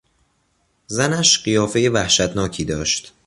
زنش 0.87 1.39
قیافهی 1.43 1.89
وحشتناکی 1.89 2.65
داشت. 2.65 3.13